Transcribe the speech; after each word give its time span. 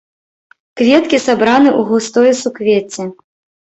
Кветкі 0.81 1.21
сабраны 1.27 1.69
ў 1.79 1.93
густое 1.93 2.31
суквецце. 2.45 3.03